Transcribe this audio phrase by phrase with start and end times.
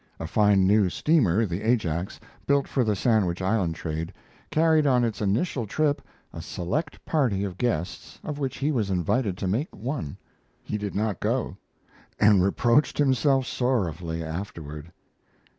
[0.19, 4.11] A fine new steamer, the Ajax, built for the Sandwich Island trade,
[4.49, 6.01] carried on its initial trip
[6.33, 10.17] a select party of guests of which he was invited to make one.
[10.63, 11.55] He did not go,
[12.19, 14.91] and reproached himself sorrowfully afterward.